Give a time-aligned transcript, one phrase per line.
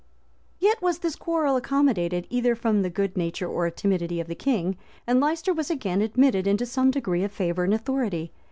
[0.57, 4.75] Yet was this quarrel accommodated, either from the good nature or timidity of the king,
[5.05, 8.31] and Leicester was again admitted into some degree of favor and authority.